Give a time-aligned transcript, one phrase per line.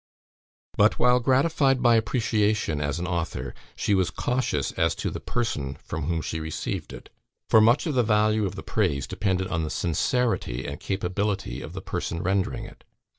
[0.77, 5.75] But while gratified by appreciation as an author, she was cautious as to the person
[5.75, 7.11] from whom she received it;
[7.47, 11.73] for much of the value of the praise depended on the sincerity and capability of
[11.73, 12.83] the person rendering it.